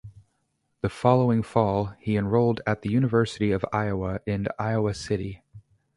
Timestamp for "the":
0.81-0.89, 2.81-2.89